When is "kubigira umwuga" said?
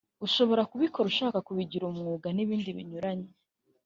1.47-2.25